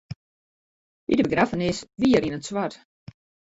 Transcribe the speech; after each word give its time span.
By 1.05 1.13
de 1.17 1.25
begraffenis 1.27 1.79
wie 2.01 2.13
er 2.17 2.25
yn 2.27 2.37
it 2.37 2.45
swart. 2.49 2.75